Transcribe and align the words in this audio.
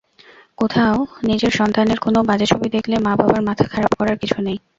কোথাও 0.57 0.95
নিজেরসন্তানের 1.23 1.99
কোনো 1.99 2.19
বাজে 2.29 2.45
ছবি 2.51 2.67
দেখলে 2.75 2.95
মা–বাবার 3.05 3.41
মাথা 3.47 3.65
খারাপ 3.71 3.91
করার 3.99 4.17
কিছু 4.21 4.37
নেই। 4.41 4.57